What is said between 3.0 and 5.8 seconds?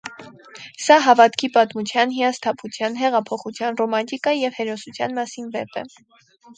հեղափոխության, ռոմանտիկայի և հերոսության մասին